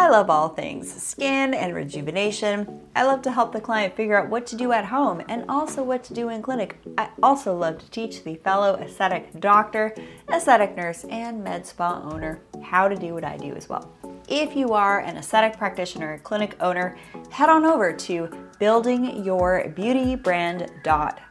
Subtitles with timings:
[0.00, 2.82] I love all things skin and rejuvenation.
[2.94, 5.82] I love to help the client figure out what to do at home and also
[5.82, 6.78] what to do in clinic.
[6.96, 9.92] I also love to teach the fellow aesthetic doctor,
[10.32, 13.90] aesthetic nurse, and med spa owner how to do what I do as well.
[14.28, 16.96] If you are an aesthetic practitioner, clinic owner,
[17.30, 18.30] head on over to
[18.60, 21.28] buildingyourbeautybrand.com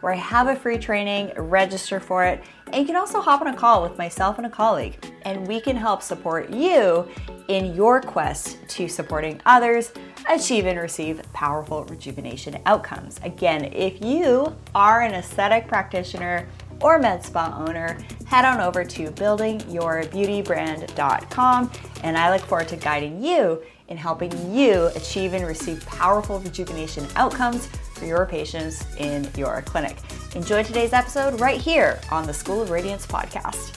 [0.00, 3.46] where I have a free training, register for it, and you can also hop on
[3.48, 7.06] a call with myself and a colleague, and we can help support you
[7.48, 9.92] in your quest to supporting others
[10.28, 13.18] achieve and receive powerful rejuvenation outcomes.
[13.22, 16.48] Again, if you are an aesthetic practitioner,
[16.82, 17.96] or med spa owner,
[18.26, 21.70] head on over to buildingyourbeautybrand.com
[22.02, 27.06] and I look forward to guiding you in helping you achieve and receive powerful rejuvenation
[27.16, 29.96] outcomes for your patients in your clinic.
[30.34, 33.76] Enjoy today's episode right here on the School of Radiance podcast.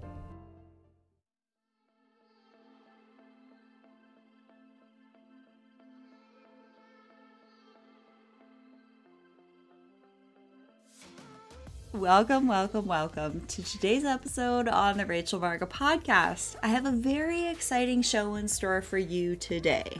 [11.93, 16.55] Welcome, welcome, welcome to today's episode on the Rachel Varga podcast.
[16.63, 19.99] I have a very exciting show in store for you today.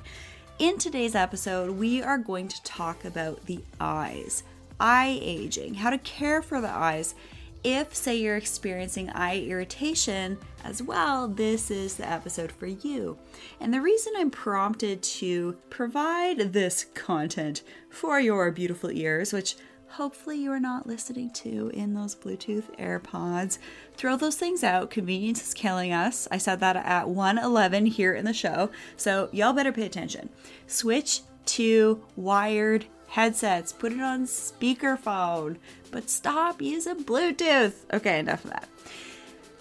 [0.58, 4.44] In today's episode, we are going to talk about the eyes,
[4.80, 7.14] eye aging, how to care for the eyes.
[7.62, 13.18] If, say, you're experiencing eye irritation as well, this is the episode for you.
[13.60, 19.58] And the reason I'm prompted to provide this content for your beautiful ears, which
[19.92, 23.58] hopefully you are not listening to in those Bluetooth AirPods.
[23.96, 24.90] Throw those things out.
[24.90, 26.28] Convenience is killing us.
[26.32, 28.70] I said that at 111 here in the show.
[28.98, 30.30] So y'all better pay attention.
[30.68, 33.74] Switch to wired headsets.
[33.74, 35.58] Put it on speakerphone,
[35.92, 37.74] but stop using Bluetooth.
[37.94, 38.70] Okay, enough of that.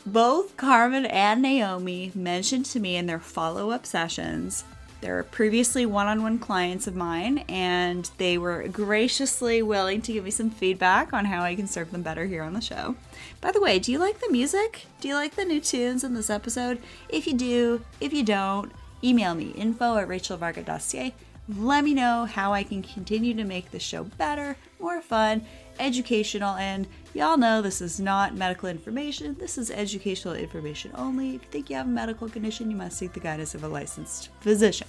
[0.07, 4.65] Both Carmen and Naomi mentioned to me in their follow up sessions
[5.01, 10.25] they're previously one on one clients of mine, and they were graciously willing to give
[10.25, 12.97] me some feedback on how I can serve them better here on the show.
[13.41, 14.87] By the way, do you like the music?
[15.01, 16.83] Do you like the new tunes in this episode?
[17.09, 18.73] If you do, if you don't,
[19.03, 21.15] email me info at rachelvarga.ca.
[21.49, 25.47] Let me know how I can continue to make the show better, more fun,
[25.81, 29.37] educational, and y'all know this is not medical information.
[29.39, 31.37] This is educational information only.
[31.37, 33.69] If you think you have a medical condition, you must seek the guidance of a
[33.69, 34.87] licensed physician.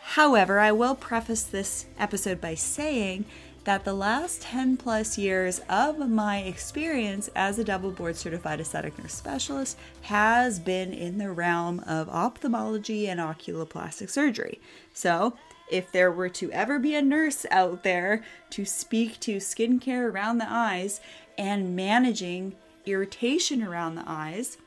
[0.00, 3.24] However, I will preface this episode by saying
[3.64, 8.98] that the last 10 plus years of my experience as a double board certified aesthetic
[8.98, 14.60] nurse specialist has been in the realm of ophthalmology and oculoplastic surgery.
[14.92, 15.34] So,
[15.68, 20.38] if there were to ever be a nurse out there to speak to skincare around
[20.38, 21.00] the eyes
[21.38, 22.54] and managing
[22.86, 24.58] irritation around the eyes,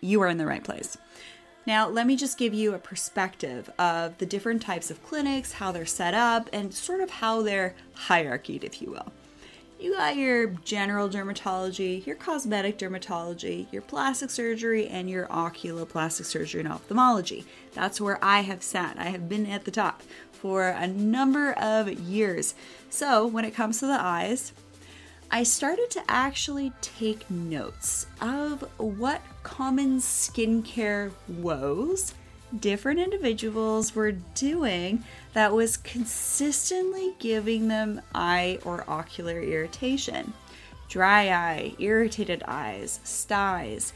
[0.00, 0.96] you are in the right place.
[1.66, 5.72] Now, let me just give you a perspective of the different types of clinics, how
[5.72, 9.12] they're set up, and sort of how they're hierarchied, if you will.
[9.80, 16.60] You got your general dermatology, your cosmetic dermatology, your plastic surgery, and your oculoplastic surgery
[16.60, 17.46] and ophthalmology.
[17.72, 18.98] That's where I have sat.
[18.98, 20.02] I have been at the top
[20.32, 22.54] for a number of years.
[22.90, 24.52] So, when it comes to the eyes,
[25.30, 32.12] I started to actually take notes of what common skincare woes
[32.58, 40.32] different individuals were doing that was consistently giving them eye or ocular irritation.
[40.88, 43.92] Dry eye, irritated eyes, styes.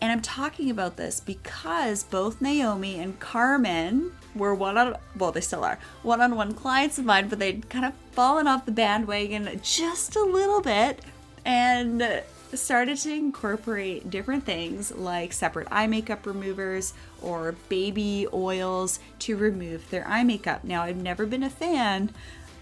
[0.00, 5.40] And I'm talking about this because both Naomi and Carmen were one on well they
[5.40, 8.72] still are one on one clients of mine, but they'd kind of fallen off the
[8.72, 11.00] bandwagon just a little bit
[11.44, 12.22] and
[12.54, 19.88] started to incorporate different things like separate eye makeup removers or baby oils to remove
[19.90, 20.64] their eye makeup.
[20.64, 22.12] Now, I've never been a fan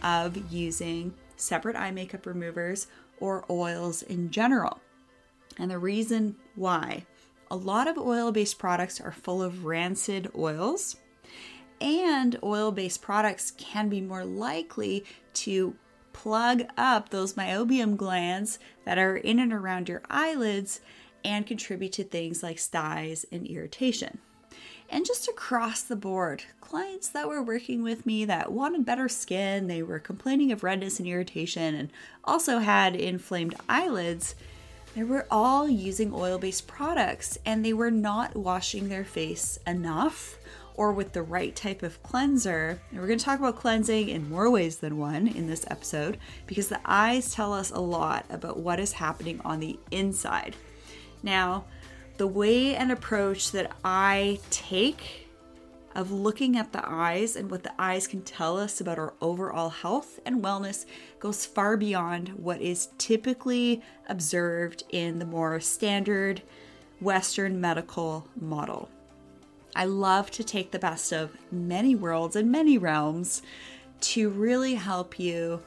[0.03, 2.87] of using separate eye makeup removers
[3.19, 4.81] or oils in general.
[5.58, 7.06] And the reason why
[7.50, 10.97] a lot of oil based products are full of rancid oils,
[11.81, 15.05] and oil based products can be more likely
[15.35, 15.76] to
[16.12, 20.81] plug up those meibomian glands that are in and around your eyelids
[21.25, 24.19] and contribute to things like styes and irritation.
[24.88, 29.67] And just across the board, clients that were working with me that wanted better skin,
[29.67, 31.91] they were complaining of redness and irritation, and
[32.25, 34.35] also had inflamed eyelids,
[34.97, 40.38] they were all using oil based products and they were not washing their face enough
[40.75, 42.81] or with the right type of cleanser.
[42.91, 46.17] And we're going to talk about cleansing in more ways than one in this episode
[46.47, 50.56] because the eyes tell us a lot about what is happening on the inside.
[51.23, 51.65] Now,
[52.19, 55.29] the way and approach that I take
[55.95, 59.71] of looking at the eyes and what the eyes can tell us about our overall
[59.71, 60.85] health and wellness
[61.21, 66.43] goes far beyond what is typically observed in the more standard
[67.01, 68.91] Western medical model.
[69.75, 73.43] I love to take the best of many worlds and many realms
[74.01, 75.63] to really help you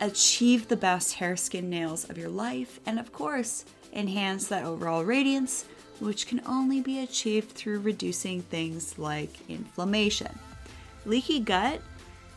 [0.00, 5.04] achieve the best hair, skin, nails of your life, and of course, enhance that overall
[5.04, 5.64] radiance,
[5.98, 10.38] which can only be achieved through reducing things like inflammation.
[11.04, 11.80] Leaky gut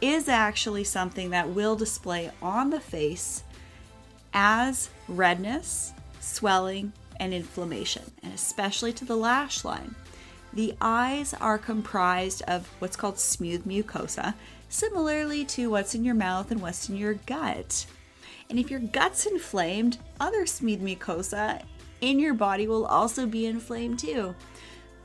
[0.01, 3.43] is actually something that will display on the face
[4.33, 9.95] as redness, swelling, and inflammation, and especially to the lash line.
[10.53, 14.33] The eyes are comprised of what's called smooth mucosa,
[14.69, 17.85] similarly to what's in your mouth and what's in your gut.
[18.49, 21.63] And if your gut's inflamed, other smooth mucosa
[22.01, 24.35] in your body will also be inflamed too.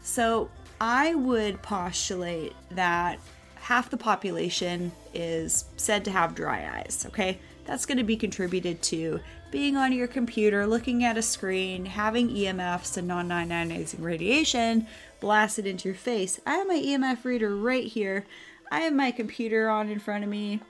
[0.02, 0.50] So
[0.80, 3.18] I would postulate that
[3.56, 7.38] half the population is said to have dry eyes, okay?
[7.64, 9.20] That's going to be contributed to
[9.50, 14.86] being on your computer, looking at a screen, having EMFs and non ionizing radiation
[15.20, 16.40] blasted into your face.
[16.46, 18.24] I have my EMF reader right here.
[18.70, 20.60] I have my computer on in front of me.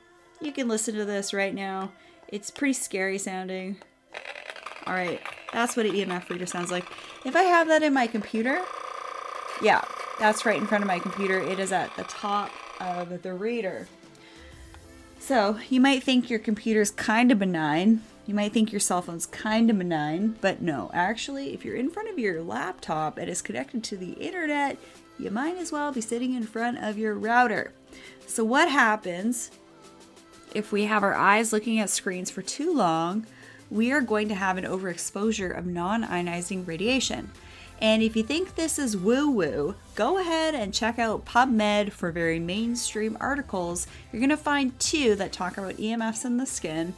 [0.40, 1.92] You can listen to this right now.
[2.28, 3.76] It's pretty scary sounding.
[4.86, 5.20] All right,
[5.52, 6.84] that's what an EMF reader sounds like.
[7.24, 8.62] If I have that in my computer,
[9.62, 9.82] yeah,
[10.18, 11.40] that's right in front of my computer.
[11.40, 13.88] It is at the top of the reader.
[15.18, 18.02] So you might think your computer's kind of benign.
[18.26, 21.90] You might think your cell phone's kind of benign, but no, actually, if you're in
[21.90, 24.76] front of your laptop and it's connected to the internet,
[25.18, 27.72] you might as well be sitting in front of your router.
[28.26, 29.50] So, what happens
[30.54, 33.26] if we have our eyes looking at screens for too long?
[33.70, 37.30] We are going to have an overexposure of non ionizing radiation.
[37.80, 42.10] And if you think this is woo woo, go ahead and check out PubMed for
[42.10, 43.86] very mainstream articles.
[44.10, 46.94] You're going to find two that talk about EMFs in the skin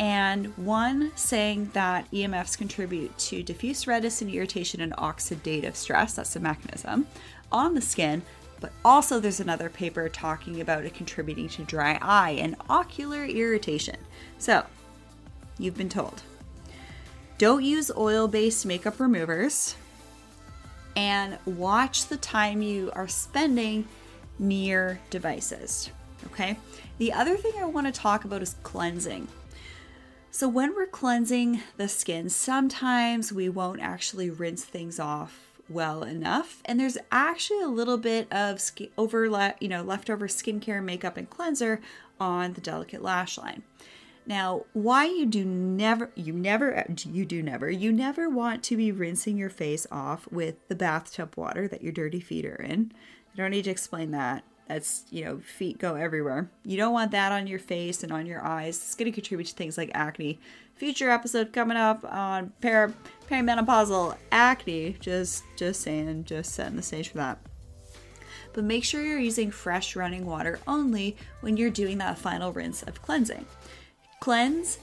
[0.00, 6.32] and one saying that EMFs contribute to diffuse redness and irritation and oxidative stress, that's
[6.32, 7.06] the mechanism,
[7.52, 8.22] on the skin.
[8.60, 13.96] But also, there's another paper talking about it contributing to dry eye and ocular irritation.
[14.38, 14.64] So,
[15.58, 16.22] you've been told.
[17.38, 19.76] Don't use oil based makeup removers
[20.94, 23.88] and watch the time you are spending
[24.38, 25.90] near devices.
[26.26, 26.58] Okay.
[26.98, 29.28] The other thing I want to talk about is cleansing.
[30.30, 36.62] So, when we're cleansing the skin, sometimes we won't actually rinse things off well enough.
[36.64, 39.24] And there's actually a little bit of skin, over,
[39.60, 41.80] you know, leftover skincare, makeup, and cleanser
[42.18, 43.62] on the delicate lash line.
[44.26, 48.92] Now, why you do never, you never, you do never, you never want to be
[48.92, 52.92] rinsing your face off with the bathtub water that your dirty feet are in.
[53.32, 57.10] I don't need to explain that that's you know feet go everywhere you don't want
[57.10, 59.90] that on your face and on your eyes it's going to contribute to things like
[59.94, 60.38] acne
[60.76, 62.94] future episode coming up on per-
[63.30, 67.38] perimenopausal acne just just saying just setting the stage for that
[68.52, 72.82] but make sure you're using fresh running water only when you're doing that final rinse
[72.82, 73.46] of cleansing
[74.18, 74.78] cleanse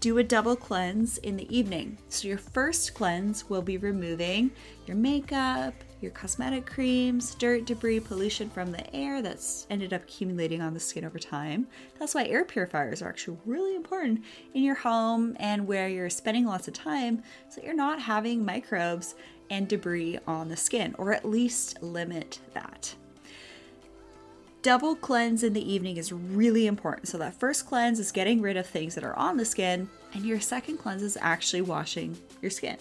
[0.00, 1.98] do a double cleanse in the evening.
[2.08, 4.50] So, your first cleanse will be removing
[4.86, 10.62] your makeup, your cosmetic creams, dirt, debris, pollution from the air that's ended up accumulating
[10.62, 11.66] on the skin over time.
[11.98, 14.24] That's why air purifiers are actually really important
[14.54, 19.16] in your home and where you're spending lots of time so you're not having microbes
[19.50, 22.94] and debris on the skin, or at least limit that.
[24.62, 27.08] Double cleanse in the evening is really important.
[27.08, 30.26] So, that first cleanse is getting rid of things that are on the skin, and
[30.26, 32.76] your second cleanse is actually washing your skin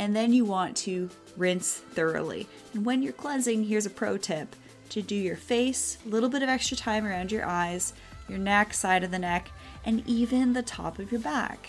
[0.00, 2.48] and then you want to rinse thoroughly.
[2.72, 4.56] And when you're cleansing, here's a pro tip
[4.88, 7.92] to do your face, a little bit of extra time around your eyes,
[8.26, 9.50] your neck, side of the neck,
[9.84, 11.68] and even the top of your back.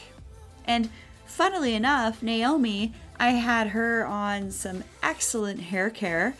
[0.63, 0.89] And
[1.25, 6.33] funnily enough, Naomi, I had her on some excellent hair care,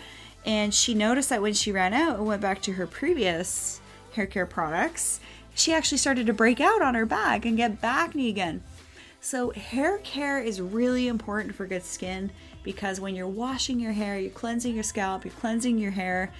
[0.46, 3.82] and she noticed that when she ran out and went back to her previous
[4.14, 5.20] hair care products,
[5.54, 8.64] she actually started to break out on her back and get acne again.
[9.24, 12.32] So, hair care is really important for good skin
[12.64, 16.34] because when you're washing your hair, you're cleansing your scalp, you're cleansing your hair,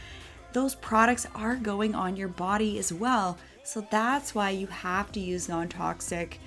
[0.54, 3.38] those products are going on your body as well.
[3.64, 6.40] So, that's why you have to use non toxic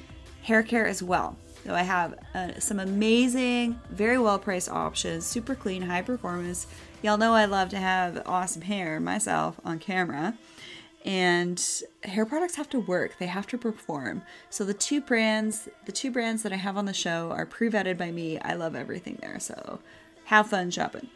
[0.42, 1.36] hair care as well.
[1.64, 6.66] So, I have uh, some amazing, very well priced options, super clean, high performance.
[7.00, 10.34] Y'all know I love to have awesome hair myself on camera
[11.04, 13.18] and hair products have to work.
[13.18, 14.22] They have to perform.
[14.48, 17.98] So the two brands the two brands that i have on the show are pre-vetted
[17.98, 18.38] by me.
[18.38, 19.38] I love everything there.
[19.38, 19.80] So
[20.26, 21.08] have fun shopping.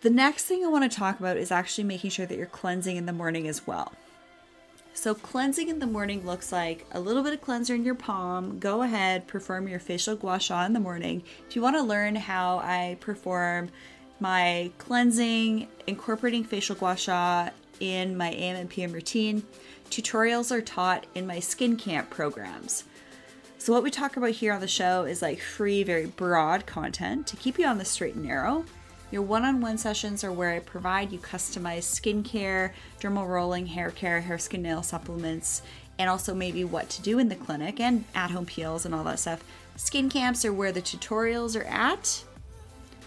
[0.00, 2.96] The next thing i want to talk about is actually making sure that you're cleansing
[2.96, 3.92] in the morning as well.
[4.92, 8.58] So cleansing in the morning looks like a little bit of cleanser in your palm.
[8.58, 11.22] Go ahead perform your facial gua sha in the morning.
[11.48, 13.70] If you want to learn how i perform
[14.18, 17.50] my cleansing incorporating facial gua sha
[17.80, 19.42] in my AM and PM routine.
[19.90, 22.84] Tutorials are taught in my skin camp programs.
[23.58, 27.26] So, what we talk about here on the show is like free, very broad content
[27.26, 28.64] to keep you on the straight and narrow.
[29.10, 33.90] Your one on one sessions are where I provide you customized skincare, dermal rolling, hair
[33.90, 35.62] care, hair, skin, nail supplements,
[35.98, 39.04] and also maybe what to do in the clinic and at home peels and all
[39.04, 39.42] that stuff.
[39.76, 42.22] Skin camps are where the tutorials are at.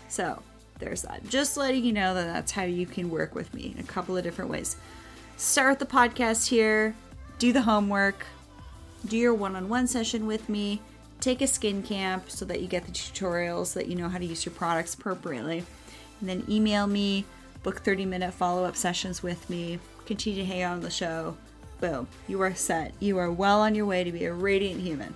[0.09, 0.41] So,
[0.81, 1.27] there's that.
[1.29, 4.17] Just letting you know that that's how you can work with me in a couple
[4.17, 4.75] of different ways.
[5.37, 6.93] Start the podcast here,
[7.39, 8.25] do the homework,
[9.05, 10.81] do your one on one session with me,
[11.21, 14.17] take a skin camp so that you get the tutorials so that you know how
[14.17, 15.63] to use your products appropriately.
[16.19, 17.25] And then email me,
[17.63, 21.37] book 30 minute follow up sessions with me, continue to hang out on the show.
[21.79, 22.93] Boom, you are set.
[22.99, 25.15] You are well on your way to be a radiant human.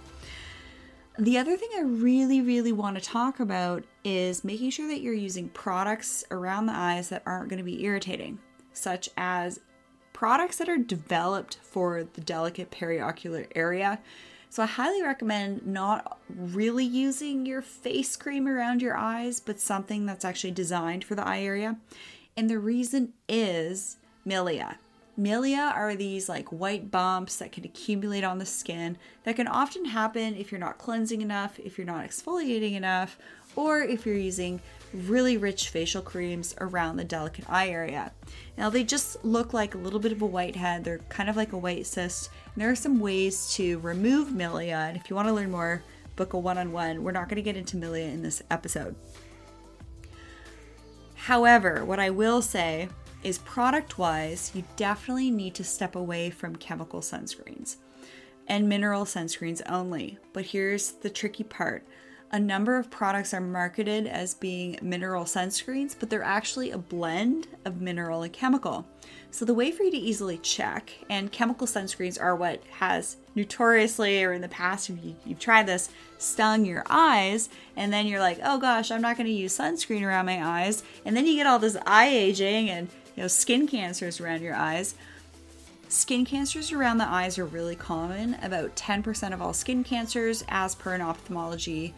[1.18, 5.14] The other thing I really, really want to talk about is making sure that you're
[5.14, 8.38] using products around the eyes that aren't going to be irritating,
[8.74, 9.62] such as
[10.12, 14.00] products that are developed for the delicate periocular area.
[14.50, 20.06] So, I highly recommend not really using your face cream around your eyes, but something
[20.06, 21.78] that's actually designed for the eye area.
[22.36, 24.76] And the reason is milia.
[25.20, 29.86] Milia are these like white bumps that can accumulate on the skin that can often
[29.86, 33.18] happen if you're not cleansing enough, if you're not exfoliating enough,
[33.56, 34.60] or if you're using
[34.94, 38.12] really rich facial creams around the delicate eye area.
[38.58, 40.84] Now, they just look like a little bit of a whitehead.
[40.84, 42.30] They're kind of like a white cyst.
[42.54, 44.90] And there are some ways to remove milia.
[44.90, 45.84] And if you want to learn more,
[46.16, 47.04] book a one on one.
[47.04, 48.96] We're not going to get into milia in this episode.
[51.16, 52.90] However, what I will say
[53.26, 57.78] is product wise, you definitely need to step away from chemical sunscreens
[58.48, 60.20] and mineral sunscreens only.
[60.32, 61.84] But here's the tricky part
[62.32, 67.48] a number of products are marketed as being mineral sunscreens, but they're actually a blend
[67.66, 68.86] of mineral and chemical.
[69.32, 74.24] So, the way for you to easily check, and chemical sunscreens are what has notoriously,
[74.24, 78.20] or in the past, if you, have tried this, stung your eyes, and then you're
[78.20, 80.84] like, oh gosh, I'm not going to use sunscreen around my eyes.
[81.06, 84.56] And then you get all this eye aging and you know skin cancers around your
[84.56, 84.96] eyes.
[85.88, 88.36] Skin cancers around the eyes are really common.
[88.42, 91.94] About 10% of all skin cancers, as per an ophthalmology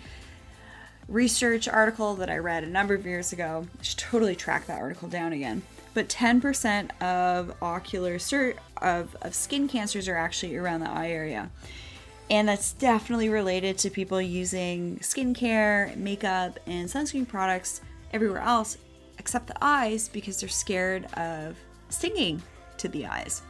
[1.08, 3.66] research article that I read a number of years ago.
[3.80, 5.64] I should totally track that article down again.
[5.94, 11.50] But 10% of ocular cert of, of skin cancers are actually around the eye area.
[12.30, 17.82] And that's definitely related to people using skincare, makeup, and sunscreen products
[18.12, 18.78] everywhere else
[19.28, 21.58] except the eyes because they're scared of
[21.90, 22.42] stinging
[22.78, 23.42] to the eyes.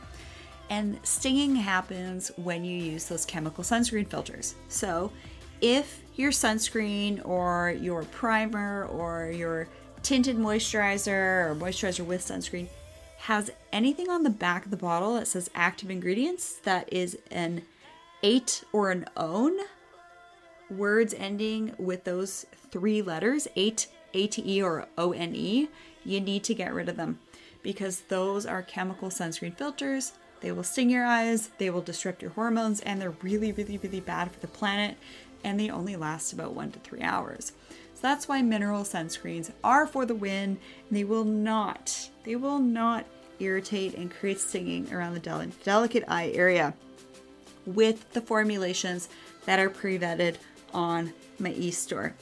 [0.72, 4.56] And stinging happens when you use those chemical sunscreen filters.
[4.70, 5.12] So,
[5.62, 9.68] if your sunscreen or your primer or your
[10.02, 12.70] tinted moisturizer or moisturizer with sunscreen
[13.20, 17.62] has anything on the back of the bottle that says active ingredients that is an
[18.24, 19.56] 8 or an own,
[20.72, 25.70] words ending with those three letters, 8 A T E or O N E,
[26.06, 27.20] you need to get rid of them
[27.62, 30.14] because those are chemical sunscreen filters.
[30.40, 34.00] They will sting your eyes, they will disrupt your hormones, and they're really, really, really
[34.00, 34.98] bad for the planet
[35.44, 37.54] and they only last about one to three hours.
[37.70, 40.60] So that's why mineral sunscreens are for the win.
[40.92, 43.06] They will not, they will not
[43.40, 46.74] irritate and create stinging around the del- delicate eye area
[47.66, 49.10] with the formulations
[49.46, 50.36] that are pre-vetted
[50.74, 52.14] on my e-store.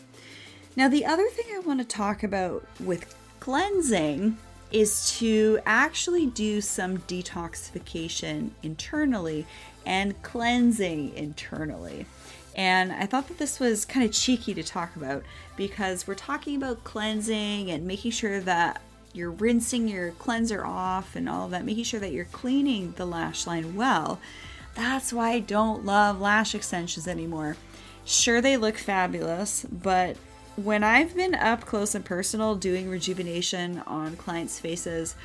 [0.76, 4.38] Now, the other thing I want to talk about with cleansing
[4.72, 9.46] is to actually do some detoxification internally
[9.86, 12.06] and cleansing internally.
[12.56, 15.24] And I thought that this was kind of cheeky to talk about
[15.56, 18.82] because we're talking about cleansing and making sure that
[19.14, 23.06] you're rinsing your cleanser off and all of that, making sure that you're cleaning the
[23.06, 24.20] lash line well.
[24.74, 27.56] That's why I don't love lash extensions anymore.
[28.04, 30.18] Sure, they look fabulous, but
[30.56, 35.16] when I've been up close and personal doing rejuvenation on clients' faces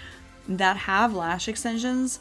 [0.48, 2.20] that have lash extensions,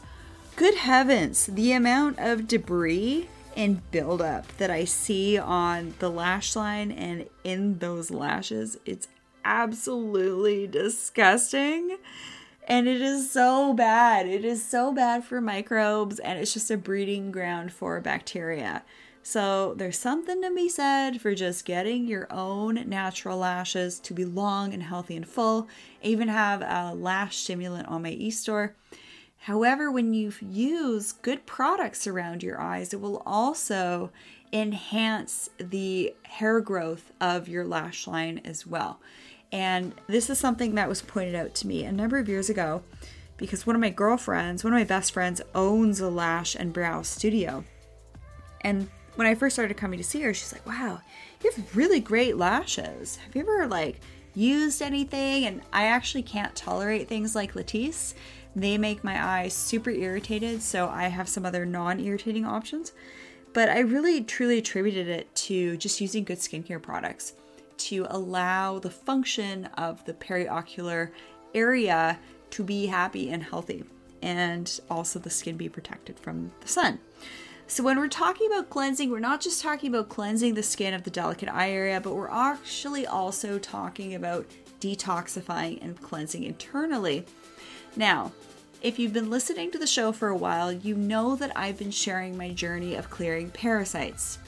[0.56, 6.92] good heavens, the amount of debris and buildup that I see on the lash line
[6.92, 9.08] and in those lashes, it's
[9.44, 11.98] absolutely disgusting.
[12.68, 14.28] And it is so bad.
[14.28, 18.84] It is so bad for microbes, and it's just a breeding ground for bacteria.
[19.22, 24.24] So there's something to be said for just getting your own natural lashes to be
[24.24, 25.68] long and healthy and full.
[26.02, 28.74] I even have a lash stimulant on my e-store.
[29.44, 34.10] However, when you use good products around your eyes, it will also
[34.52, 39.00] enhance the hair growth of your lash line as well.
[39.52, 42.82] And this is something that was pointed out to me a number of years ago
[43.36, 47.02] because one of my girlfriends, one of my best friends, owns a lash and brow
[47.02, 47.64] studio.
[48.60, 50.98] And when I first started coming to see her, she's like, wow,
[51.44, 53.16] you have really great lashes.
[53.16, 54.00] Have you ever like
[54.32, 55.44] used anything?
[55.44, 58.14] And I actually can't tolerate things like Latisse.
[58.56, 62.92] They make my eyes super irritated, so I have some other non irritating options.
[63.52, 67.34] But I really truly attributed it to just using good skincare products
[67.76, 71.12] to allow the function of the periocular
[71.54, 72.18] area
[72.52, 73.84] to be happy and healthy,
[74.22, 77.00] and also the skin be protected from the sun.
[77.70, 81.04] So, when we're talking about cleansing, we're not just talking about cleansing the skin of
[81.04, 84.44] the delicate eye area, but we're actually also talking about
[84.80, 87.24] detoxifying and cleansing internally.
[87.94, 88.32] Now,
[88.82, 91.92] if you've been listening to the show for a while, you know that I've been
[91.92, 94.40] sharing my journey of clearing parasites.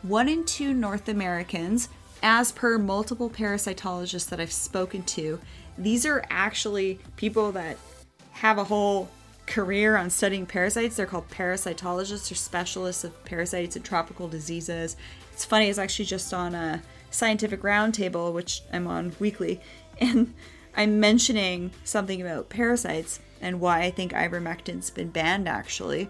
[0.00, 1.90] One in two North Americans
[2.22, 5.38] as per multiple parasitologists that I've spoken to,
[5.76, 7.76] these are actually people that
[8.32, 9.10] have a whole
[9.50, 10.96] career on studying parasites.
[10.96, 14.96] They're called parasitologists or specialists of parasites and tropical diseases.
[15.32, 19.60] It's funny, it's actually just on a scientific roundtable, which I'm on weekly,
[20.00, 20.32] and
[20.76, 26.08] I'm mentioning something about parasites and why I think ivermectin's been banned actually.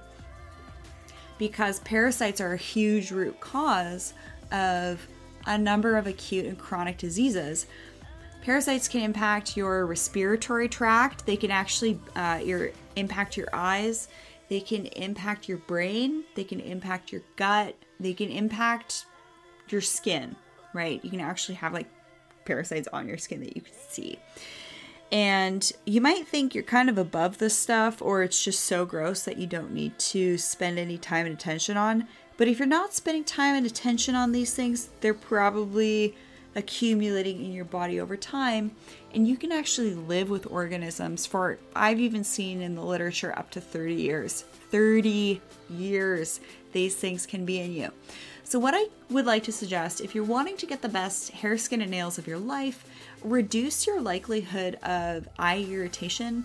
[1.38, 4.12] Because parasites are a huge root cause
[4.52, 5.08] of
[5.46, 7.66] a number of acute and chronic diseases.
[8.42, 11.26] Parasites can impact your respiratory tract.
[11.26, 14.08] They can actually uh, your, impact your eyes.
[14.48, 16.24] They can impact your brain.
[16.34, 17.76] They can impact your gut.
[18.00, 19.04] They can impact
[19.68, 20.36] your skin,
[20.72, 21.04] right?
[21.04, 21.86] You can actually have like
[22.44, 24.18] parasites on your skin that you can see.
[25.12, 29.24] And you might think you're kind of above this stuff, or it's just so gross
[29.24, 32.06] that you don't need to spend any time and attention on.
[32.36, 36.16] But if you're not spending time and attention on these things, they're probably
[36.54, 38.72] accumulating in your body over time
[39.14, 43.50] and you can actually live with organisms for I've even seen in the literature up
[43.52, 44.42] to 30 years.
[44.70, 46.40] 30 years
[46.72, 47.90] these things can be in you.
[48.44, 51.56] So what I would like to suggest if you're wanting to get the best hair,
[51.56, 52.84] skin and nails of your life,
[53.22, 56.44] reduce your likelihood of eye irritation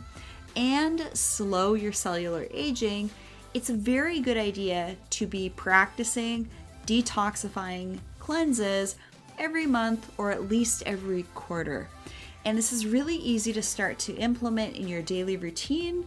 [0.56, 3.10] and slow your cellular aging
[3.56, 6.50] it's a very good idea to be practicing
[6.86, 8.98] detoxifying cleanses
[9.38, 11.90] every month or at least every quarter.
[12.46, 16.06] And this is really easy to start to implement in your daily routine.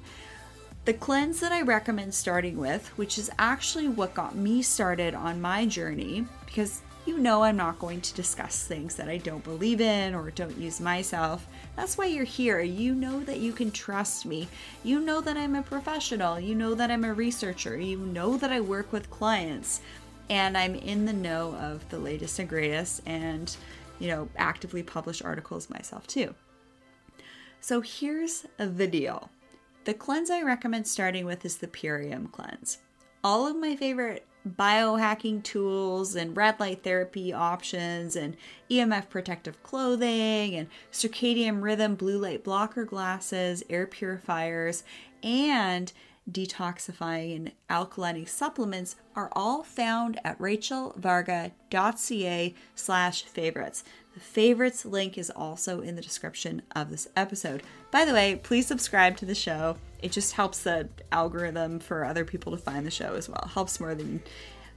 [0.85, 5.41] The cleanse that I recommend starting with, which is actually what got me started on
[5.41, 9.81] my journey, because you know I'm not going to discuss things that I don't believe
[9.81, 11.47] in or don't use myself.
[11.75, 12.61] That's why you're here.
[12.61, 14.49] You know that you can trust me.
[14.85, 16.39] You know that I'm a professional.
[16.39, 17.79] You know that I'm a researcher.
[17.79, 19.81] You know that I work with clients
[20.31, 23.55] and I'm in the know of the latest and greatest and,
[23.99, 26.35] you know, actively publish articles myself too.
[27.61, 29.31] So here's the deal.
[29.85, 32.79] The cleanse I recommend starting with is the Purium cleanse.
[33.25, 38.37] All of my favorite biohacking tools and red light therapy options and
[38.71, 44.85] EMF protective clothing and circadian rhythm blue light blocker glasses, air purifiers,
[45.23, 45.93] and
[46.31, 53.85] detoxifying and alkalining supplements are all found at rachelvarga.ca slash favorites.
[54.15, 57.63] The favorites link is also in the description of this episode.
[57.91, 59.77] By the way, please subscribe to the show.
[60.03, 63.51] It just helps the algorithm for other people to find the show as well.
[63.53, 64.23] Helps more than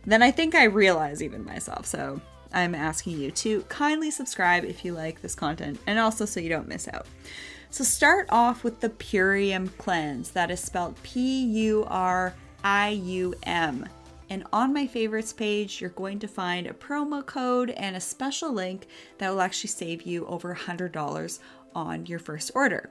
[0.05, 1.85] than I think I realize even myself.
[1.85, 2.19] So
[2.53, 6.49] I'm asking you to kindly subscribe if you like this content and also so you
[6.49, 7.05] don't miss out.
[7.71, 10.31] So start off with the Purium cleanse.
[10.31, 12.34] That is spelled P U R
[12.65, 13.88] I U M.
[14.29, 18.51] And on my favorites page, you're going to find a promo code and a special
[18.51, 18.88] link
[19.19, 21.39] that will actually save you over $100
[21.73, 22.89] on your first order.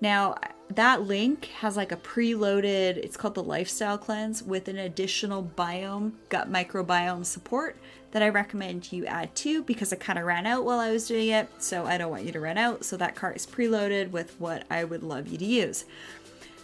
[0.00, 0.36] Now,
[0.76, 6.12] that link has like a preloaded, it's called the Lifestyle Cleanse with an additional biome,
[6.28, 7.76] gut microbiome support
[8.12, 11.08] that I recommend you add to because I kind of ran out while I was
[11.08, 11.48] doing it.
[11.58, 12.84] So I don't want you to run out.
[12.84, 15.84] So that cart is preloaded with what I would love you to use.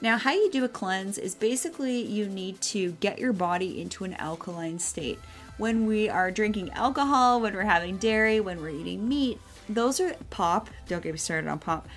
[0.00, 4.04] Now, how you do a cleanse is basically you need to get your body into
[4.04, 5.18] an alkaline state.
[5.56, 10.14] When we are drinking alcohol, when we're having dairy, when we're eating meat, those are
[10.30, 10.70] pop.
[10.86, 11.88] Don't get me started on pop.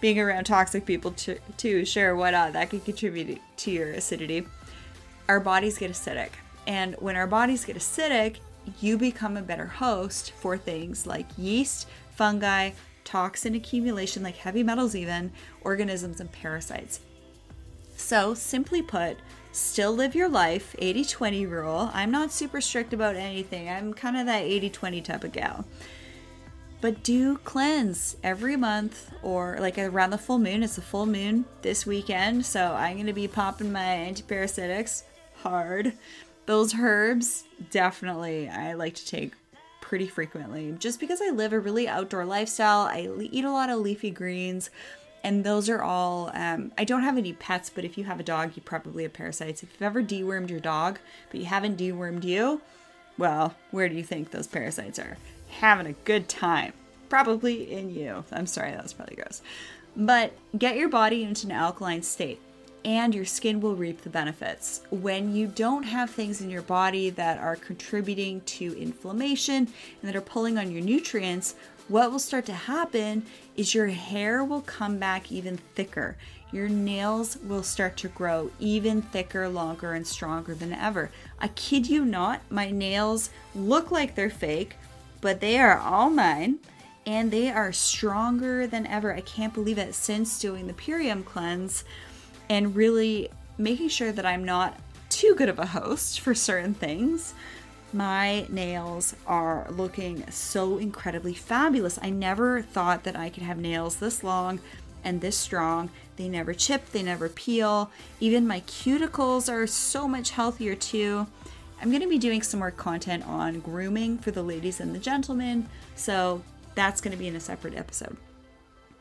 [0.00, 2.48] Being around toxic people too, too sure, why not?
[2.48, 4.46] Uh, that could contribute to your acidity.
[5.28, 6.30] Our bodies get acidic.
[6.66, 8.36] And when our bodies get acidic,
[8.80, 12.70] you become a better host for things like yeast, fungi,
[13.04, 17.00] toxin accumulation, like heavy metals, even organisms and parasites.
[17.96, 19.18] So, simply put,
[19.52, 21.90] still live your life 80 20 rule.
[21.92, 25.64] I'm not super strict about anything, I'm kind of that 80 20 type of gal.
[26.84, 30.62] But do cleanse every month or like around the full moon.
[30.62, 35.04] It's a full moon this weekend, so I'm to be popping my antiparasitics
[35.36, 35.94] hard.
[36.44, 39.32] Those herbs, definitely, I like to take
[39.80, 42.80] pretty frequently just because I live a really outdoor lifestyle.
[42.80, 44.68] I eat a lot of leafy greens
[45.22, 48.22] and those are all um, i don't have any pets but if you have a
[48.22, 50.98] dog you probably have parasites if you've ever dewormed your dog
[51.30, 52.60] but you haven't dewormed you
[53.16, 55.16] well where do you think those parasites are
[55.60, 56.72] having a good time
[57.08, 59.42] probably in you i'm sorry that was probably gross
[59.96, 62.40] but get your body into an alkaline state
[62.84, 64.82] and your skin will reap the benefits.
[64.90, 69.68] When you don't have things in your body that are contributing to inflammation and
[70.02, 71.54] that are pulling on your nutrients,
[71.88, 73.24] what will start to happen
[73.56, 76.16] is your hair will come back even thicker.
[76.52, 81.10] Your nails will start to grow even thicker, longer, and stronger than ever.
[81.40, 84.76] I kid you not, my nails look like they're fake,
[85.24, 86.58] but they are all mine
[87.06, 89.14] and they are stronger than ever.
[89.14, 91.82] I can't believe it since doing the Purium cleanse
[92.50, 97.32] and really making sure that I'm not too good of a host for certain things
[97.90, 101.98] my nails are looking so incredibly fabulous.
[102.02, 104.60] I never thought that I could have nails this long
[105.02, 105.88] and this strong.
[106.16, 107.90] They never chip, they never peel.
[108.20, 111.28] Even my cuticles are so much healthier too.
[111.84, 114.98] I'm going to be doing some more content on grooming for the ladies and the
[114.98, 116.42] gentlemen, so
[116.74, 118.16] that's going to be in a separate episode.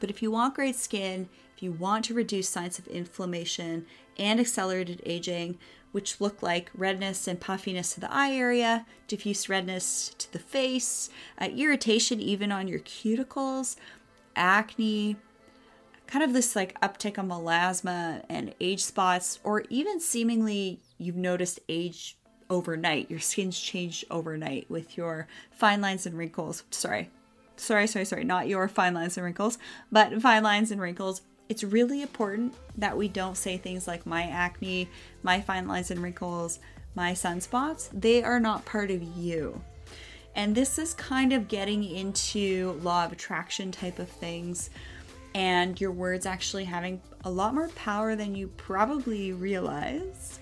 [0.01, 3.85] But if you want great skin, if you want to reduce signs of inflammation
[4.19, 5.59] and accelerated aging,
[5.93, 11.09] which look like redness and puffiness to the eye area, diffuse redness to the face,
[11.39, 13.77] uh, irritation even on your cuticles,
[14.35, 15.15] acne,
[16.05, 21.61] kind of this like uptick on melasma and age spots, or even seemingly you've noticed
[21.69, 22.17] age
[22.49, 23.09] overnight.
[23.09, 26.63] Your skin's changed overnight with your fine lines and wrinkles.
[26.71, 27.09] Sorry,
[27.57, 29.57] sorry, sorry, sorry, not your fine lines and wrinkles,
[29.91, 34.23] but fine lines and wrinkles it's really important that we don't say things like my
[34.23, 34.89] acne,
[35.21, 36.59] my fine lines and wrinkles,
[36.95, 37.89] my sunspots.
[37.93, 39.61] They are not part of you.
[40.35, 44.69] And this is kind of getting into law of attraction type of things
[45.35, 50.39] and your words actually having a lot more power than you probably realize.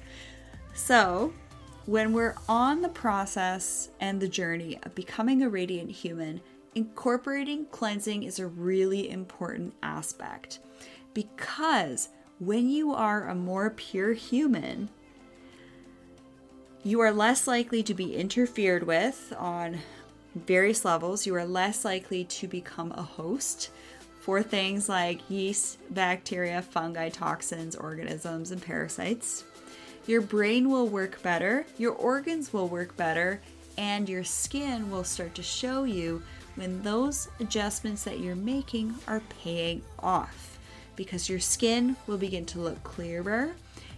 [0.73, 1.33] So,
[1.85, 6.41] when we're on the process and the journey of becoming a radiant human,
[6.75, 10.59] incorporating cleansing is a really important aspect
[11.13, 14.89] because when you are a more pure human,
[16.83, 19.79] you are less likely to be interfered with on
[20.35, 21.27] various levels.
[21.27, 23.69] You are less likely to become a host
[24.19, 29.43] for things like yeast, bacteria, fungi, toxins, organisms, and parasites.
[30.07, 33.41] Your brain will work better, your organs will work better,
[33.77, 36.23] and your skin will start to show you
[36.55, 40.51] when those adjustments that you're making are paying off
[40.95, 43.51] because your skin will begin to look clearer,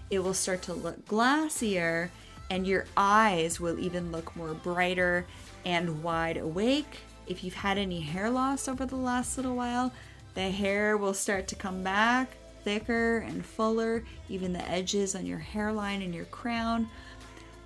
[0.10, 2.10] it will start to look glassier,
[2.50, 5.26] and your eyes will even look more brighter
[5.66, 7.00] and wide awake.
[7.28, 9.92] If you've had any hair loss over the last little while,
[10.34, 12.30] the hair will start to come back
[12.64, 16.90] thicker and fuller, even the edges on your hairline and your crown.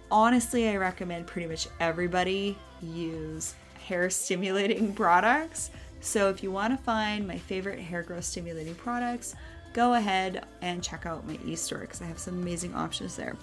[0.09, 3.55] Honestly, I recommend pretty much everybody use
[3.85, 9.35] hair stimulating products so if you want to find my favorite hair growth stimulating products,
[9.73, 13.35] go ahead and check out my e-store because I have some amazing options there.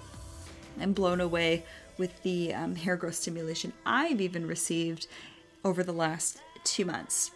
[0.80, 1.64] I'm blown away
[1.98, 5.06] with the um, hair growth stimulation I've even received
[5.64, 7.30] over the last two months.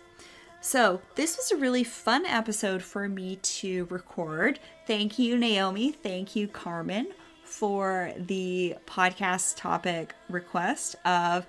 [0.60, 4.58] So, this was a really fun episode for me to record.
[4.86, 5.92] Thank you, Naomi.
[5.92, 7.08] Thank you, Carmen,
[7.44, 11.46] for the podcast topic request of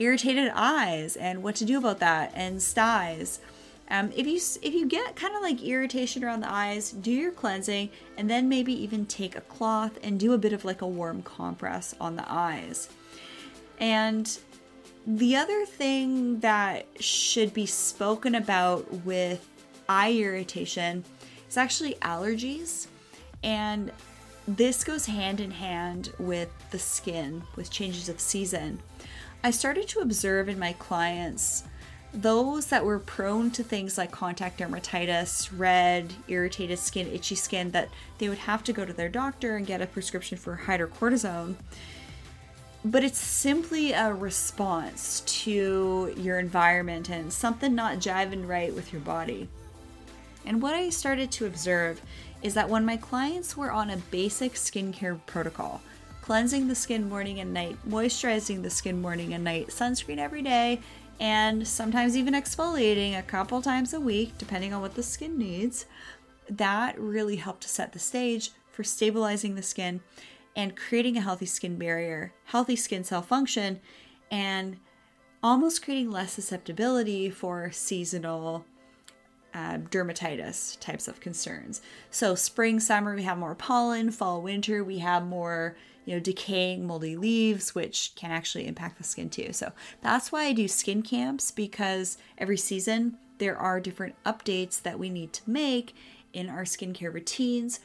[0.00, 3.38] irritated eyes and what to do about that and styes.
[3.88, 7.30] Um, if you if you get kind of like irritation around the eyes, do your
[7.30, 10.86] cleansing and then maybe even take a cloth and do a bit of like a
[10.86, 12.88] warm compress on the eyes.
[13.78, 14.36] And
[15.06, 19.48] the other thing that should be spoken about with
[19.88, 21.04] eye irritation
[21.48, 22.86] is actually allergies.
[23.42, 23.90] And
[24.46, 28.80] this goes hand in hand with the skin, with changes of season.
[29.44, 31.64] I started to observe in my clients
[32.14, 37.88] those that were prone to things like contact dermatitis, red, irritated skin, itchy skin, that
[38.18, 41.56] they would have to go to their doctor and get a prescription for hydrocortisone.
[42.84, 49.02] But it's simply a response to your environment and something not jiving right with your
[49.02, 49.48] body.
[50.44, 52.02] And what I started to observe
[52.42, 55.80] is that when my clients were on a basic skincare protocol,
[56.22, 60.80] cleansing the skin morning and night, moisturizing the skin morning and night, sunscreen every day,
[61.20, 65.86] and sometimes even exfoliating a couple times a week, depending on what the skin needs.
[66.50, 70.00] That really helped to set the stage for stabilizing the skin
[70.54, 73.80] and creating a healthy skin barrier, healthy skin cell function,
[74.30, 74.78] and
[75.42, 78.64] almost creating less susceptibility for seasonal
[79.54, 81.82] uh, dermatitis types of concerns.
[82.10, 86.86] So, spring, summer, we have more pollen, fall, winter, we have more you know, decaying
[86.86, 89.52] moldy leaves, which can actually impact the skin too.
[89.52, 94.98] So that's why I do skin camps because every season there are different updates that
[94.98, 95.94] we need to make
[96.32, 97.80] in our skincare routines.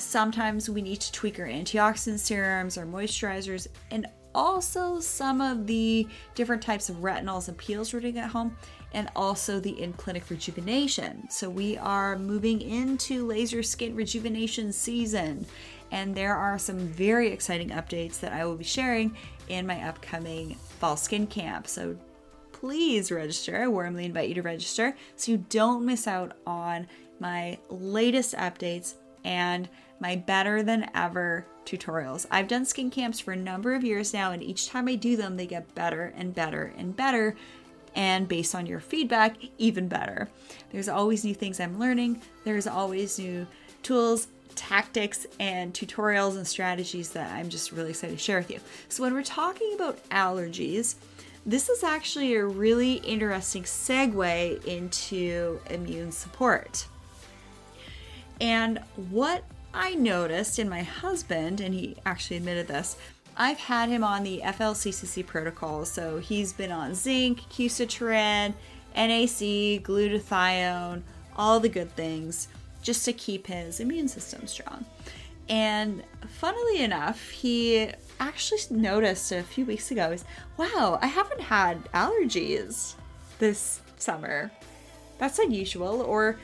[0.00, 6.06] Sometimes we need to tweak our antioxidant serums, our moisturizers, and also some of the
[6.34, 8.56] different types of retinols and peels we're doing at home,
[8.92, 11.28] and also the in clinic rejuvenation.
[11.30, 15.46] So, we are moving into laser skin rejuvenation season,
[15.92, 19.16] and there are some very exciting updates that I will be sharing
[19.48, 21.66] in my upcoming fall skin camp.
[21.66, 21.96] So
[22.52, 23.62] please register.
[23.62, 26.86] I warmly invite you to register so you don't miss out on
[27.18, 29.68] my latest updates and
[30.00, 32.26] my better than ever tutorials.
[32.30, 35.16] I've done skin camps for a number of years now, and each time I do
[35.16, 37.36] them, they get better and better and better.
[37.94, 40.28] And based on your feedback, even better.
[40.72, 43.46] There's always new things I'm learning, there's always new
[43.82, 48.60] tools tactics and tutorials and strategies that I'm just really excited to share with you.
[48.88, 50.96] So, when we're talking about allergies,
[51.46, 56.86] this is actually a really interesting segue into immune support.
[58.40, 58.78] And
[59.10, 62.96] what I noticed in my husband, and he actually admitted this,
[63.36, 65.84] I've had him on the FLCCC protocol.
[65.84, 68.54] So he's been on zinc, quercetin,
[68.94, 71.02] NAC, glutathione,
[71.36, 72.48] all the good things
[72.82, 74.84] just to keep his immune system strong.
[75.48, 80.24] And funnily enough, he actually noticed a few weeks ago is
[80.56, 82.94] wow, I haven't had allergies
[83.38, 84.50] this summer.
[85.18, 86.38] That's unusual, or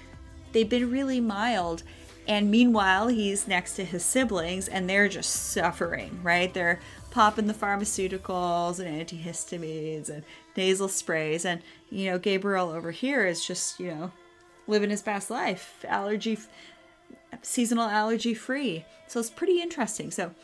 [0.53, 1.83] they've been really mild.
[2.27, 6.53] And meanwhile, he's next to his siblings and they're just suffering, right?
[6.53, 10.25] They're popping the pharmaceuticals and antihistamines and
[10.57, 11.45] nasal sprays.
[11.45, 14.13] And, you know, Gabriel over here is just, you know,
[14.67, 16.39] living his best life, allergy,
[17.43, 18.85] seasonal allergy free.
[19.07, 20.11] So it's pretty interesting.
[20.11, 20.35] So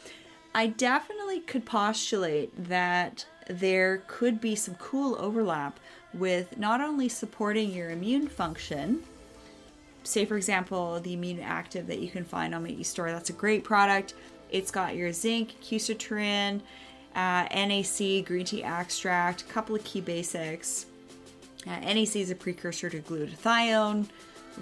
[0.55, 5.81] I definitely could postulate that there could be some cool overlap
[6.15, 9.03] with not only supporting your immune function,
[10.05, 13.35] say for example the immune active that you can find on my e-store that's a
[13.35, 14.15] great product
[14.51, 16.61] it's got your zinc quercetin
[17.15, 20.87] uh, nac green tea extract a couple of key basics
[21.67, 24.07] uh, NAC is a precursor to glutathione,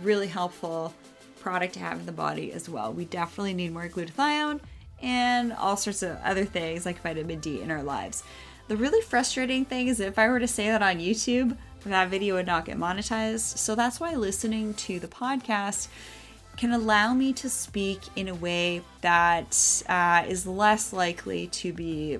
[0.02, 0.94] really helpful
[1.40, 2.92] product to have in the body as well.
[2.92, 4.60] We definitely need more glutathione
[5.02, 8.22] and all sorts of other things like vitamin D in our lives.
[8.68, 12.34] The really frustrating thing is if I were to say that on YouTube, that video
[12.34, 13.56] would not get monetized.
[13.58, 15.88] So that's why listening to the podcast
[16.56, 22.18] can allow me to speak in a way that uh, is less likely to be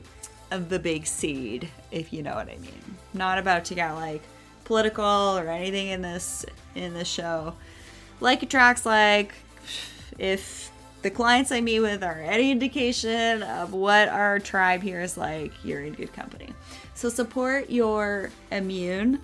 [0.50, 2.96] the big seed, if you know what I mean.
[3.12, 4.22] not about to get like
[4.64, 6.44] political or anything in this
[6.74, 7.54] in this show.
[8.20, 9.34] Like attracts like
[10.18, 10.70] if
[11.02, 15.52] the clients I meet with are any indication of what our tribe here is like,
[15.64, 16.52] you're in good company.
[16.94, 19.20] So support your immune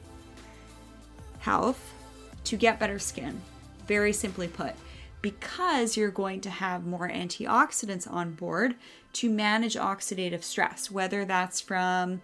[1.47, 1.95] health
[2.43, 3.41] to get better skin.
[3.87, 4.75] Very simply put,
[5.23, 8.75] because you're going to have more antioxidants on board
[9.15, 12.21] to manage oxidative stress, whether that's from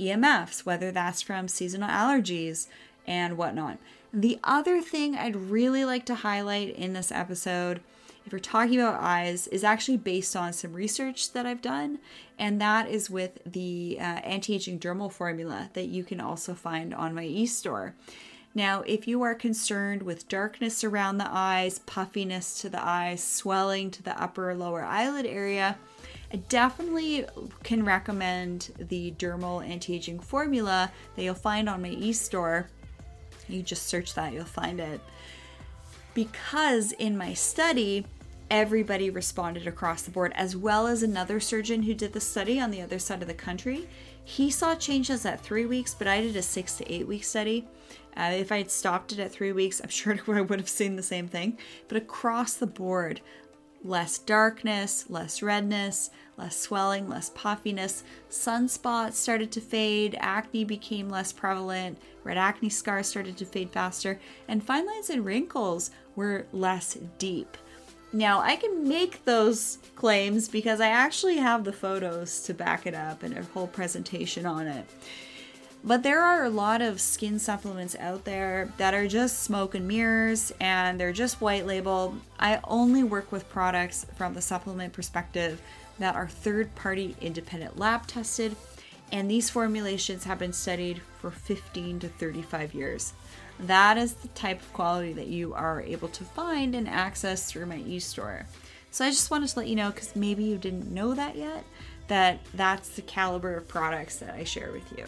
[0.00, 2.66] EMFs, whether that's from seasonal allergies
[3.06, 3.78] and whatnot.
[4.12, 7.80] The other thing I'd really like to highlight in this episode,
[8.26, 12.00] if we're talking about eyes, is actually based on some research that I've done,
[12.40, 16.92] and that is with the uh, anti aging dermal formula that you can also find
[16.92, 17.94] on my e store.
[18.56, 23.90] Now, if you are concerned with darkness around the eyes, puffiness to the eyes, swelling
[23.90, 25.76] to the upper or lower eyelid area,
[26.32, 27.26] I definitely
[27.64, 32.68] can recommend the dermal anti-aging formula that you'll find on my e-store.
[33.48, 35.00] You just search that, you'll find it.
[36.14, 38.06] Because in my study,
[38.50, 42.70] everybody responded across the board, as well as another surgeon who did the study on
[42.70, 43.88] the other side of the country.
[44.24, 47.68] He saw changes at three weeks, but I did a six to eight week study.
[48.16, 50.96] Uh, if I had stopped it at three weeks, I'm sure I would have seen
[50.96, 51.58] the same thing.
[51.88, 53.20] But across the board,
[53.84, 58.02] less darkness, less redness, less swelling, less puffiness.
[58.30, 64.18] Sunspots started to fade, acne became less prevalent, red acne scars started to fade faster,
[64.48, 67.58] and fine lines and wrinkles were less deep.
[68.14, 72.94] Now, I can make those claims because I actually have the photos to back it
[72.94, 74.86] up and a whole presentation on it.
[75.82, 79.88] But there are a lot of skin supplements out there that are just smoke and
[79.88, 82.16] mirrors and they're just white label.
[82.38, 85.60] I only work with products from the supplement perspective
[85.98, 88.54] that are third party independent lab tested,
[89.10, 93.12] and these formulations have been studied for 15 to 35 years.
[93.60, 97.66] That is the type of quality that you are able to find and access through
[97.66, 98.46] my e store.
[98.90, 101.64] So I just wanted to let you know because maybe you didn't know that yet,
[102.08, 105.06] that that's the caliber of products that I share with you.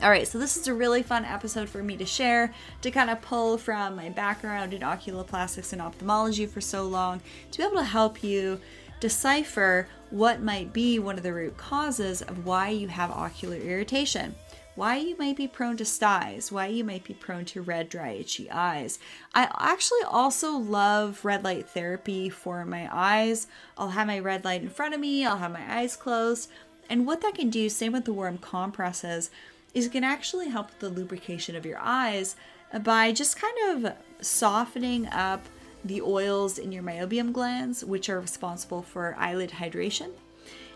[0.00, 3.10] All right, so this is a really fun episode for me to share to kind
[3.10, 7.78] of pull from my background in oculoplastics and ophthalmology for so long to be able
[7.78, 8.60] to help you
[9.00, 14.34] decipher what might be one of the root causes of why you have ocular irritation.
[14.78, 18.10] Why you might be prone to styes, why you might be prone to red, dry,
[18.10, 19.00] itchy eyes.
[19.34, 23.48] I actually also love red light therapy for my eyes.
[23.76, 26.48] I'll have my red light in front of me, I'll have my eyes closed.
[26.88, 29.32] And what that can do, same with the warm compresses,
[29.74, 32.36] is it can actually help with the lubrication of your eyes
[32.84, 35.46] by just kind of softening up
[35.84, 40.12] the oils in your meibomian glands, which are responsible for eyelid hydration.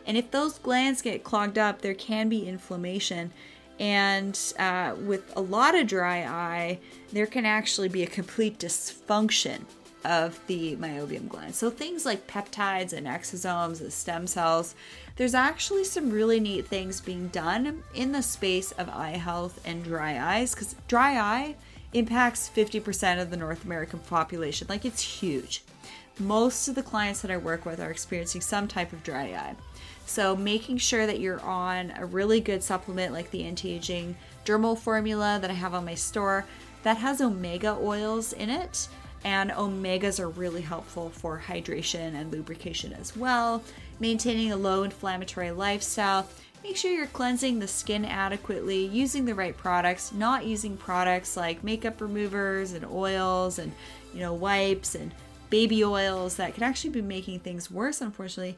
[0.05, 3.33] And if those glands get clogged up, there can be inflammation.
[3.83, 6.79] And uh, with a lot of dry eye,
[7.13, 9.63] there can actually be a complete dysfunction
[10.05, 11.57] of the meibomian gland.
[11.57, 14.77] So things like peptides and exosomes and stem cells,
[15.17, 19.83] there's actually some really neat things being done in the space of eye health and
[19.83, 21.57] dry eyes because dry eye
[21.93, 24.69] impacts 50% of the North American population.
[24.71, 25.65] Like it's huge.
[26.21, 29.57] Most of the clients that I work with are experiencing some type of dry eye.
[30.07, 34.79] So, making sure that you're on a really good supplement like the anti aging dermal
[34.79, 36.45] formula that I have on my store
[36.83, 38.89] that has omega oils in it
[39.25, 43.63] and omegas are really helpful for hydration and lubrication as well.
[44.01, 46.29] Maintaining a low inflammatory lifestyle.
[46.65, 51.65] Make sure you're cleansing the skin adequately, using the right products, not using products like
[51.65, 53.73] makeup removers and oils and
[54.13, 55.13] you know wipes and
[55.51, 58.57] baby oils that can actually be making things worse unfortunately.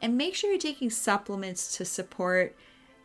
[0.00, 2.54] And make sure you're taking supplements to support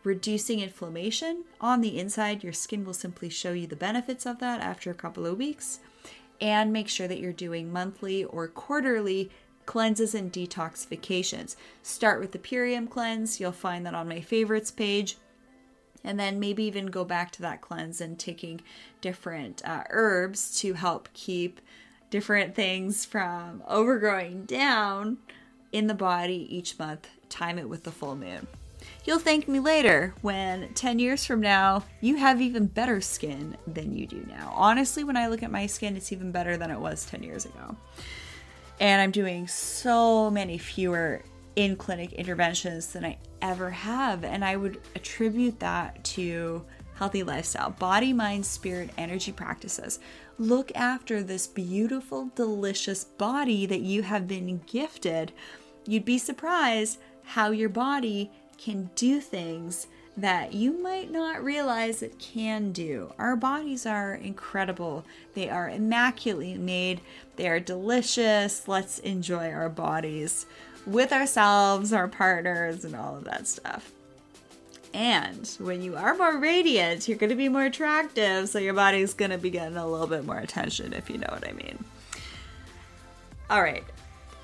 [0.03, 2.43] reducing inflammation on the inside.
[2.43, 5.79] Your skin will simply show you the benefits of that after a couple of weeks
[6.39, 9.29] and make sure that you're doing monthly or quarterly
[9.65, 11.55] cleanses and detoxifications.
[11.83, 15.17] Start with the Purium cleanse, you'll find that on my favorites page.
[16.03, 18.61] And then maybe even go back to that cleanse and taking
[19.01, 21.61] different uh, herbs to help keep
[22.09, 25.19] different things from overgrowing down
[25.71, 27.07] in the body each month.
[27.29, 28.47] Time it with the full moon.
[29.05, 33.95] You'll thank me later when 10 years from now you have even better skin than
[33.95, 34.53] you do now.
[34.55, 37.45] Honestly, when I look at my skin, it's even better than it was 10 years
[37.45, 37.75] ago.
[38.79, 41.21] And I'm doing so many fewer
[41.55, 44.23] in clinic interventions than I ever have.
[44.23, 46.63] And I would attribute that to
[46.95, 49.99] healthy lifestyle, body, mind, spirit, energy practices.
[50.37, 55.31] Look after this beautiful, delicious body that you have been gifted.
[55.85, 62.19] You'd be surprised how your body can do things that you might not realize it
[62.19, 63.13] can do.
[63.17, 65.05] Our bodies are incredible.
[65.33, 67.01] They are immaculately made.
[67.37, 68.67] They are delicious.
[68.67, 70.45] Let's enjoy our bodies
[70.85, 73.91] with ourselves, our partners, and all of that stuff.
[74.93, 79.13] And when you are more radiant, you're going to be more attractive, so your body's
[79.13, 81.83] going to be getting a little bit more attention, if you know what I mean.
[83.49, 83.85] All right,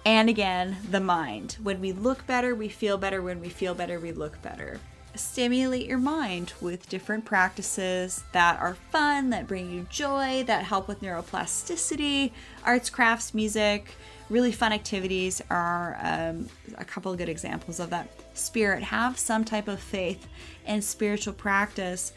[0.07, 1.57] and again, the mind.
[1.61, 3.21] When we look better, we feel better.
[3.21, 4.79] When we feel better, we look better.
[5.15, 10.87] Stimulate your mind with different practices that are fun, that bring you joy, that help
[10.87, 12.31] with neuroplasticity,
[12.63, 13.95] arts, crafts, music.
[14.29, 16.47] Really fun activities are um,
[16.77, 18.09] a couple of good examples of that.
[18.33, 20.25] Spirit, have some type of faith
[20.65, 22.13] and spiritual practice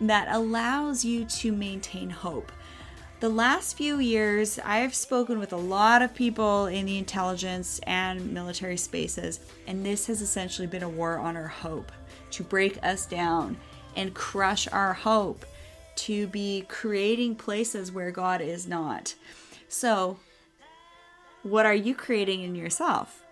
[0.00, 2.52] that allows you to maintain hope.
[3.22, 8.32] The last few years, I've spoken with a lot of people in the intelligence and
[8.32, 11.92] military spaces, and this has essentially been a war on our hope
[12.32, 13.58] to break us down
[13.94, 15.46] and crush our hope
[15.98, 19.14] to be creating places where God is not.
[19.68, 20.18] So,
[21.44, 23.22] what are you creating in yourself?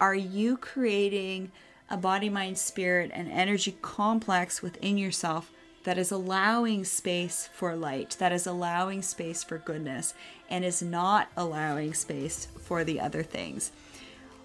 [0.00, 1.52] Are you creating
[1.90, 5.50] a body, mind, spirit, and energy complex within yourself
[5.86, 10.14] that is allowing space for light, that is allowing space for goodness,
[10.50, 13.70] and is not allowing space for the other things?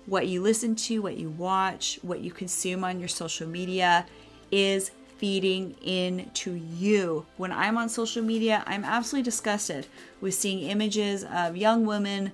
[0.06, 4.06] What you listen to, what you watch, what you consume on your social media
[4.52, 7.26] is feeding into you.
[7.38, 9.88] When I'm on social media, I'm absolutely disgusted
[10.22, 12.34] with seeing images of young women,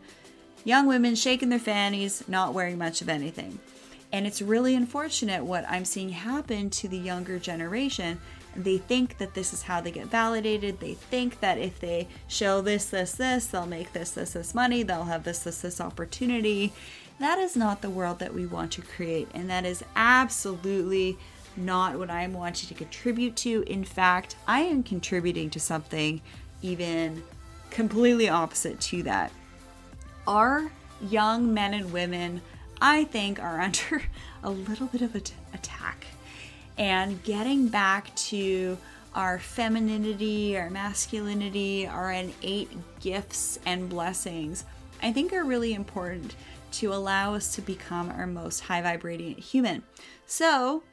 [0.66, 3.60] young women shaking their fannies, not wearing much of anything.
[4.12, 8.20] And it's really unfortunate what I'm seeing happen to the younger generation.
[8.58, 10.80] They think that this is how they get validated.
[10.80, 14.82] They think that if they show this, this, this, they'll make this, this, this money,
[14.82, 16.74] they'll have this, this, this opportunity.
[17.20, 19.28] That is not the world that we want to create.
[19.34, 21.18] And that is absolutely
[21.55, 23.64] not what I'm wanting to contribute to.
[23.68, 26.22] In fact, I am contributing to something
[26.62, 27.24] even
[27.70, 29.32] completely opposite to that.
[30.26, 30.72] Our
[31.10, 32.41] young men and women,
[32.82, 34.03] I think, are under
[34.43, 36.08] a little bit of an attack.
[36.78, 38.78] And getting back to
[39.15, 42.69] our femininity, our masculinity, our innate
[42.99, 44.63] gifts and blessings,
[45.01, 46.36] I think are really important
[46.73, 49.84] to allow us to become our most high vibrating human.
[50.25, 50.84] So,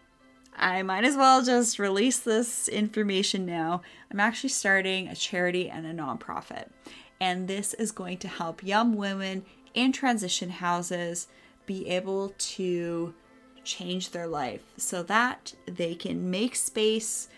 [0.56, 3.82] I might as well just release this information now.
[4.10, 6.68] I'm actually starting a charity and a nonprofit,
[7.20, 11.26] and this is going to help young women in transition houses
[11.66, 13.14] be able to
[13.64, 17.28] change their life so that they can make space,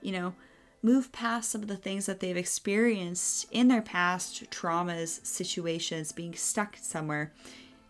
[0.00, 0.34] you know,
[0.82, 6.34] move past some of the things that they've experienced in their past traumas, situations, being
[6.34, 7.32] stuck somewhere,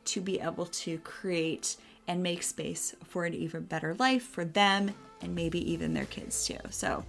[0.05, 1.76] to be able to create
[2.09, 6.45] and make space for an even better life for them and maybe even their kids
[6.45, 6.59] too.
[6.70, 7.05] So,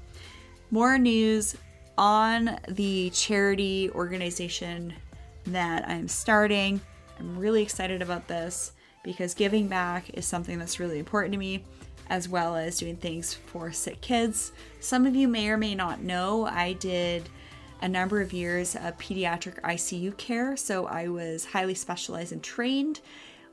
[0.71, 1.57] more news
[1.97, 4.93] on the charity organization
[5.47, 6.79] that I'm starting.
[7.19, 8.71] I'm really excited about this
[9.03, 11.63] because giving back is something that's really important to me,
[12.09, 14.51] as well as doing things for sick kids.
[14.79, 17.29] Some of you may or may not know I did
[17.81, 23.01] a number of years of pediatric ICU care, so I was highly specialized and trained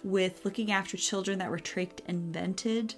[0.04, 2.94] with looking after children that were trached and vented.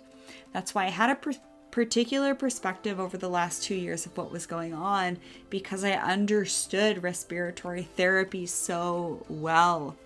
[0.53, 1.33] That's why I had a per-
[1.71, 7.03] particular perspective over the last two years of what was going on because I understood
[7.03, 9.97] respiratory therapy so well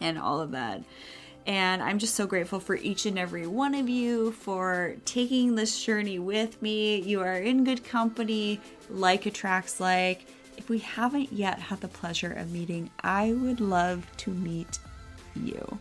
[0.00, 0.82] and all of that.
[1.50, 5.84] And I'm just so grateful for each and every one of you for taking this
[5.84, 7.00] journey with me.
[7.00, 10.26] You are in good company, like attracts like.
[10.56, 14.78] If we haven't yet had the pleasure of meeting, I would love to meet
[15.34, 15.80] you.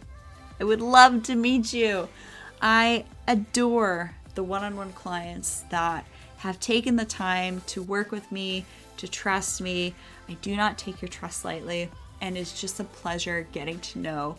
[0.59, 2.09] I would love to meet you.
[2.63, 6.03] I adore the one on one clients that
[6.37, 8.65] have taken the time to work with me,
[8.97, 9.93] to trust me.
[10.27, 11.91] I do not take your trust lightly,
[12.21, 14.37] and it's just a pleasure getting to know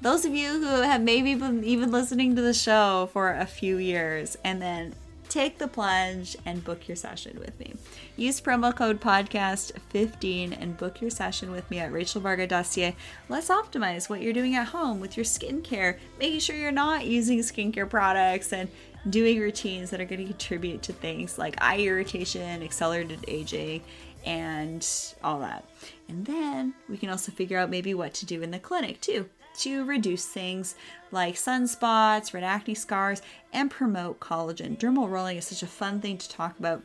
[0.00, 3.76] those of you who have maybe been even listening to the show for a few
[3.76, 4.94] years and then
[5.28, 7.74] take the plunge and book your session with me.
[8.16, 12.96] Use promo code podcast15 and book your session with me at rachelvarga.ca.
[13.28, 17.38] Let's optimize what you're doing at home with your skincare, making sure you're not using
[17.40, 18.68] skincare products and
[19.08, 23.82] doing routines that are going to contribute to things like eye irritation, accelerated aging,
[24.26, 24.86] and
[25.22, 25.64] all that.
[26.08, 29.28] And then we can also figure out maybe what to do in the clinic too
[29.60, 30.74] to reduce things
[31.10, 34.76] like sunspots, red acne scars, and promote collagen.
[34.76, 36.82] Dermal rolling is such a fun thing to talk about.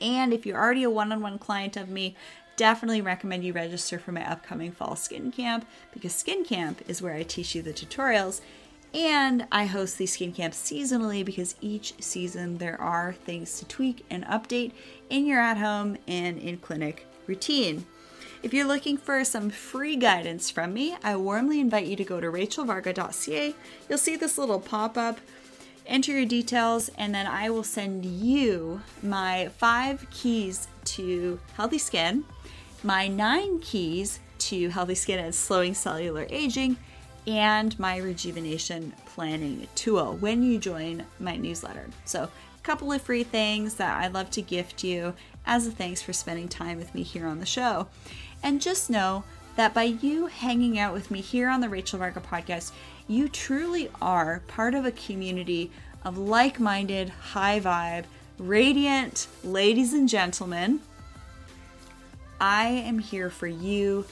[0.00, 2.16] And if you're already a one on one client of me,
[2.56, 7.14] definitely recommend you register for my upcoming fall skin camp because skin camp is where
[7.14, 8.40] I teach you the tutorials.
[8.94, 14.04] And I host these skin camps seasonally because each season there are things to tweak
[14.10, 14.72] and update
[15.08, 17.86] in your at home and in clinic routine.
[18.42, 22.20] If you're looking for some free guidance from me, I warmly invite you to go
[22.20, 23.54] to rachelvarga.ca.
[23.88, 25.20] You'll see this little pop up.
[25.86, 32.24] Enter your details, and then I will send you my five keys to healthy skin,
[32.82, 36.78] my nine keys to healthy skin and slowing cellular aging,
[37.28, 41.88] and my rejuvenation planning tool when you join my newsletter.
[42.06, 45.14] So, a couple of free things that I'd love to gift you
[45.46, 47.88] as a thanks for spending time with me here on the show.
[48.42, 49.24] And just know
[49.56, 52.72] that by you hanging out with me here on the Rachel Varga podcast,
[53.06, 55.70] you truly are part of a community
[56.04, 58.04] of like minded, high vibe,
[58.38, 60.80] radiant ladies and gentlemen,
[62.40, 64.04] I am here for you.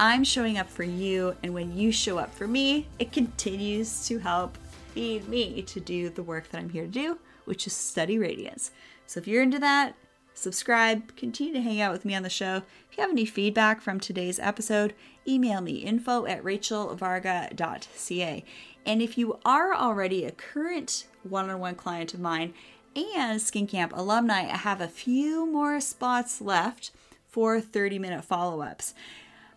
[0.00, 4.18] I'm showing up for you, and when you show up for me, it continues to
[4.18, 4.56] help
[4.92, 8.70] feed me to do the work that I'm here to do, which is study radiance.
[9.06, 9.94] So if you're into that,
[10.34, 12.62] subscribe, continue to hang out with me on the show.
[12.90, 14.94] If you have any feedback from today's episode,
[15.26, 18.44] email me info at rachelvarga.ca.
[18.86, 22.52] And if you are already a current one on one client of mine
[22.96, 26.90] and Skin Camp alumni, I have a few more spots left
[27.28, 28.94] for 30 minute follow ups.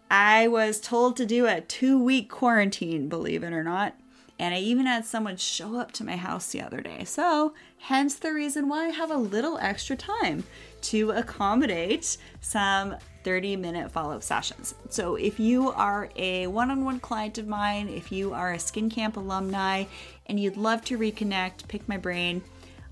[0.09, 3.95] I was told to do a two week quarantine, believe it or not.
[4.39, 7.03] And I even had someone show up to my house the other day.
[7.03, 10.43] So, hence the reason why I have a little extra time
[10.81, 14.75] to accommodate some 30 minute follow up sessions.
[14.89, 18.59] So, if you are a one on one client of mine, if you are a
[18.59, 19.85] Skin Camp alumni,
[20.27, 22.41] and you'd love to reconnect, pick my brain,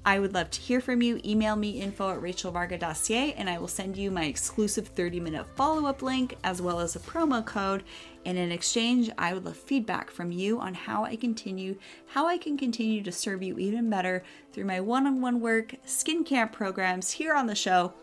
[0.05, 1.19] I would love to hear from you.
[1.25, 5.87] Email me info at rachelvarga.ca and I will send you my exclusive 30 minute follow
[5.87, 7.83] up link as well as a promo code.
[8.23, 11.77] And in exchange, I would love feedback from you on how I continue,
[12.07, 15.75] how I can continue to serve you even better through my one on one work,
[15.85, 17.93] skin camp programs here on the show,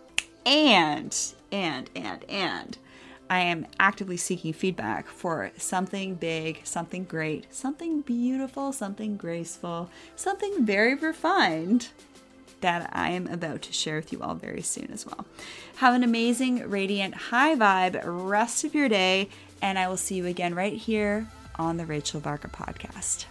[0.44, 1.16] and,
[1.52, 2.78] and, and, and
[3.32, 10.66] I am actively seeking feedback for something big, something great, something beautiful, something graceful, something
[10.66, 11.88] very refined
[12.60, 15.24] that I am about to share with you all very soon as well.
[15.76, 19.30] Have an amazing, radiant, high vibe rest of your day,
[19.62, 21.26] and I will see you again right here
[21.58, 23.24] on the Rachel Varga podcast.